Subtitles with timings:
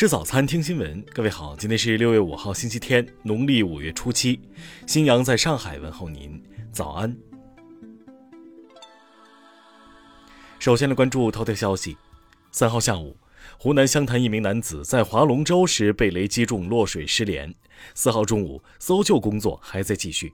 [0.00, 1.04] 吃早餐，听新闻。
[1.12, 4.40] 各位好，今天是六月五号，星期天，农历五月初七。
[4.86, 6.42] 新阳在上海问候您，
[6.72, 7.14] 早安。
[10.58, 11.98] 首先来关注头条消息。
[12.50, 13.14] 三号下午，
[13.58, 17.54] 湖南湘潭一名男子在划龙舟时被雷击中，落水失联。
[17.94, 20.32] 四号中午，搜救工作还在继续。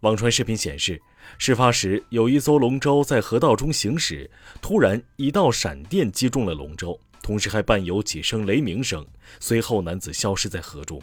[0.00, 0.98] 网传视频显示，
[1.36, 4.30] 事发时有一艘龙舟在河道中行驶，
[4.62, 6.98] 突然一道闪电击中了龙舟。
[7.22, 9.06] 同时还伴有几声雷鸣声，
[9.40, 11.02] 随后男子消失在河中。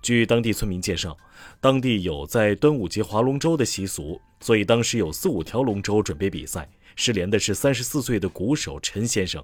[0.00, 1.16] 据当地村民介绍，
[1.60, 6.68] 当地有在端午节划龙舟的习俗，所以当时有四五条龙舟准备比赛。
[6.96, 9.42] 失联的是三十四岁的鼓手陈先生。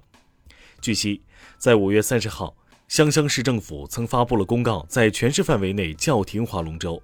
[0.81, 1.23] 据悉，
[1.57, 2.55] 在五月三十号，
[2.89, 6.99] 湘乡市政府曾发布了公告，在全市范围内叫停划龙舟。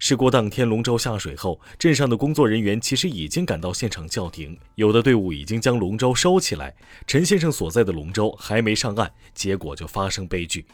[0.00, 6.74] 事故当天，龙舟下水后，镇上的工作人员其实已经赶到现场叫停，有的队伍已经将龙舟收起来。
[7.06, 10.66] 陈先生所在的龙舟还没上岸，结果就发生悲剧。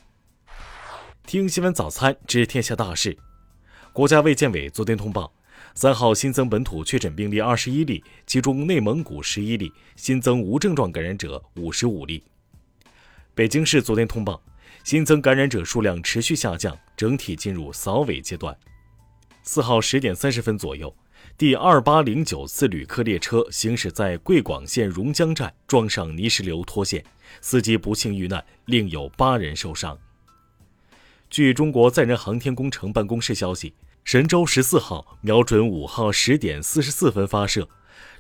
[1.27, 3.19] 听新闻早餐知天下大事。
[3.93, 5.31] 国家卫健委昨天通报，
[5.75, 12.25] 三号新增本土确诊病例二十一例，其中内蒙古十一例，新增无症状感染者五十五例。
[13.35, 14.41] 北京市昨天通报，
[14.85, 18.55] 新增感染者数量持续下降，整体进入扫尾阶段。
[19.43, 20.95] 四号十点三十分左右，
[21.39, 27.03] 第二八零九次旅客列车行驶在贵广线榕江站，撞上泥石流脱线，
[27.41, 29.99] 司机不幸遇难，另有八人受伤。
[31.31, 33.73] 据中国载人航天工程办公室消息，
[34.05, 37.67] 神舟十四号瞄准五号十点四十四分发射，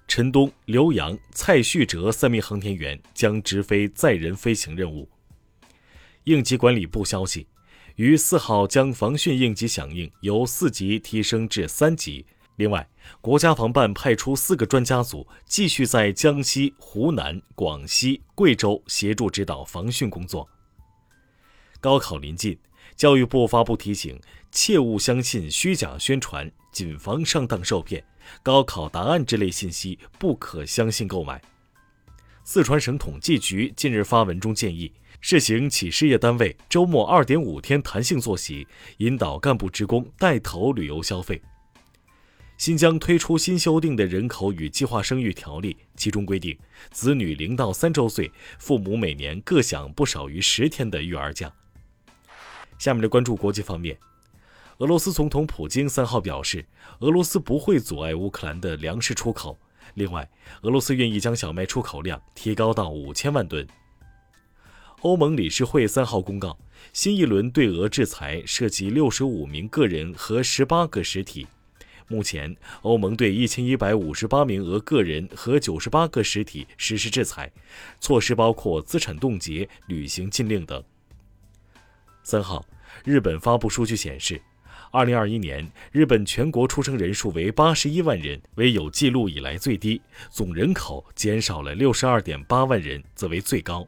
[0.09, 5.07] 陈冬、刘洋、蔡旭哲三名航天员将执飞载人飞行任务。
[6.25, 7.47] 应急管理部消息。
[7.97, 12.27] 于四号将防汛应急响应由四级提升至三级。
[12.57, 12.89] 另外，
[13.21, 20.49] 国家防办派出四个专家组，继续在江西、湖南、广西、贵州协助指导防汛工作。
[21.81, 22.59] 高考临近，
[22.97, 24.21] 教育部发布提醒：
[24.51, 28.05] 切勿相信虚假宣传，谨防上当受骗。
[28.43, 31.43] 高考答案之类信息不可相信购买。
[32.45, 34.93] 四川省统计局近日发文中建议。
[35.27, 38.69] 试行企事业单位周末二点五天弹性作息，
[38.99, 41.41] 引导干部职工带头旅游消费。
[42.59, 46.55] 新疆推出新修订的人口与计划生育条例，其中规定，
[46.91, 51.51] 子女零到三周岁，父母每年各享不少于十天的育儿假。
[52.79, 53.97] 下面来关注国际方面，
[54.77, 56.67] 俄罗斯总统普京三号表示，
[56.99, 59.59] 俄罗斯不会阻碍乌克兰的粮食出口。
[59.95, 60.31] 另外，
[60.61, 63.67] 俄罗斯愿意将小麦出口量提高到五千万吨。
[65.05, 66.59] 欧盟理事会三号公告，
[66.95, 71.47] 新一轮对俄制裁涉及六十五名个人和十八个实体。
[72.09, 77.53] 目前，欧盟对一千一百五十八名俄个人和九十八个实体实施制裁，
[78.01, 80.83] 措施包括资产冻结、旅行禁令等。
[82.23, 82.65] 三号，
[83.05, 84.41] 日本发布数据显示，
[84.91, 90.01] 二零二一年日本全国出生人数为八十一万人，为有记录以来最低；
[90.31, 93.87] 总人口减少了六十二点八万人，则为最高。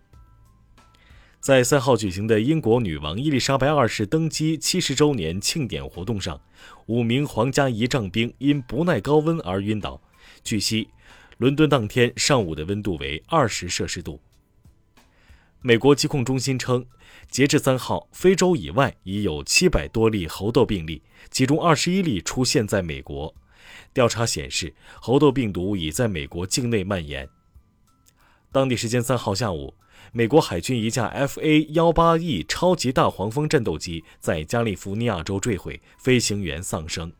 [1.47, 6.41] 在三号举行的英国女王伊丽莎白二世登基七十周年庆典活动上，
[6.87, 10.03] 五名皇家仪仗兵因不耐高温而晕倒。
[10.43, 10.89] 据悉，
[11.39, 14.21] 伦敦当天上午的温度为二十摄氏度。
[15.61, 16.85] 美国疾控中心称，
[17.31, 23.33] 截至三号，非洲以外已有七百多例猴痘病例，其中二十一例出现在美国。
[23.95, 27.29] 调查显示，猴痘病毒已在美国境内蔓延。
[28.57, 29.75] 当地时间三号下午。
[30.13, 37.13] 美国海军一架 F/A-18E 超级大黄蜂战斗机在加利福尼亚州坠毁，飞行员丧生。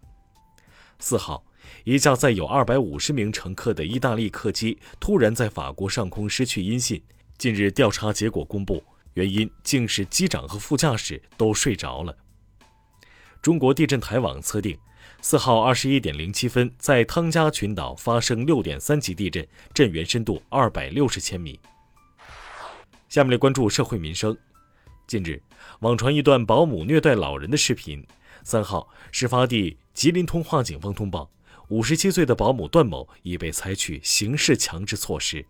[0.99, 1.45] 四号，
[1.85, 7.03] 一架载有二百五十名乘客的意大利客机突然在法国上空失去音信。
[7.37, 8.83] 近日调查结果公布，
[9.13, 12.17] 原因竟是机长和副驾驶都睡着了。
[13.43, 14.75] 中国地震台网测定，
[15.29, 19.45] 四号二十一点零七分，在汤加群岛发生六点三级地震，
[19.75, 21.59] 震源深度二百六十千米。
[23.09, 24.39] 下面来关注社会民生。
[25.09, 25.43] 近日，
[25.81, 28.07] 网传一段保姆虐待老人的视频。
[28.45, 31.29] 三号，事发地吉林通化警方通报，
[31.71, 35.45] 五十七岁的保姆段某已被采取刑事强制措施。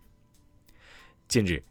[1.27, 1.63] 近日，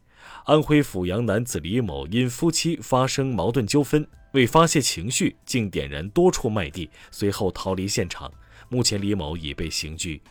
[0.45, 8.31] 安徽阜阳男子李某因夫妻发生矛盾纠纷，为发泄情绪，竟点燃多处麦地，随后逃离现场。
[8.69, 10.21] 目前，李某已被刑拘。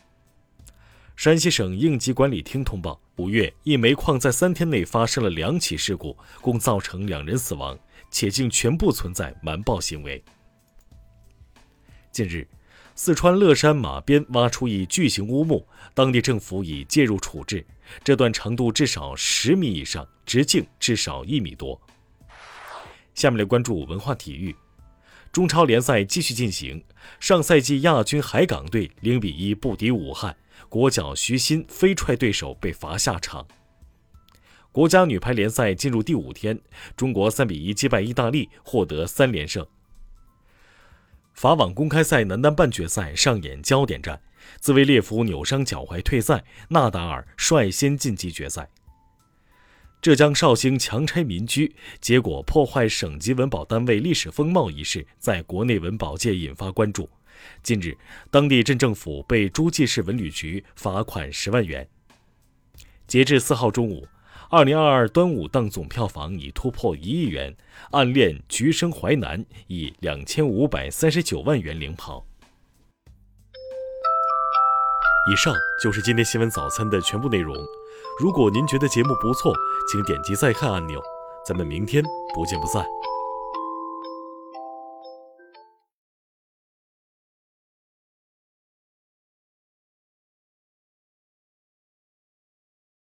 [1.17, 7.79] 山西省应急管理厅通报，五月一煤矿在三天内发生了两起事故，共造成两人死亡，
[8.11, 10.23] 且竟全部存在瞒报行为。
[12.13, 12.47] 近日，
[12.95, 17.65] 四川乐山马边挖出一巨型乌木，当地政府已介入处置。
[18.05, 21.81] 这段长度至少十米以上，直径至少一米多。
[23.17, 24.55] 下面来关注文化体育。
[25.33, 26.85] 中超联赛继续进行，
[27.19, 30.37] 上赛季亚军海港队零比一不敌武汉，
[30.69, 33.47] 国脚徐新飞踹对手被罚下场。
[34.71, 36.61] 国家女排联赛进入第五天，
[36.97, 39.67] 中国三比一击败意大利，获得三连胜。
[41.35, 44.21] 法网公开赛男单半决赛上演焦点战，
[44.59, 48.69] 兹维列夫扭伤脚踝退赛，纳达尔率先晋级决赛。
[50.03, 57.09] 浙江绍兴强拆民居，结果破坏省级文保单位历史风貌一事，在国内文保界引发关注。
[57.63, 57.97] 近日，
[58.31, 61.89] 当地镇政府被诸暨市文旅局罚款十万元。
[63.07, 64.07] 截至四号中午，
[64.49, 67.53] 二零二二端午档总票房已突破一亿元，
[67.91, 72.25] 《暗恋橘生淮南》以两千五百三十九万元领跑。
[75.33, 75.53] 以上
[75.83, 77.57] 就是今天新闻早餐的全部内容。
[78.19, 79.53] 如果您觉得节目不错，
[79.91, 81.01] 请点击再看按钮。
[81.47, 82.03] 咱们明天
[82.35, 82.85] 不见不散。